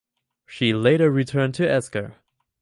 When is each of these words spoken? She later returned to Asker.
She 0.47 0.73
later 0.73 1.11
returned 1.11 1.53
to 1.53 1.69
Asker. 1.69 2.15